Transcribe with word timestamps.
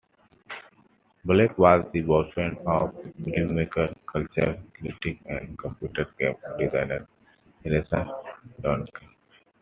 Blake 1.23 1.55
was 1.59 1.85
the 1.93 2.01
boyfriend 2.01 2.57
of 2.65 2.91
filmmaker, 3.19 3.95
cultural 4.11 4.59
critic 4.73 5.19
and 5.27 5.55
computer 5.59 6.07
game 6.17 6.33
designer 6.57 7.07
Theresa 7.61 8.07
Duncan. 8.61 9.09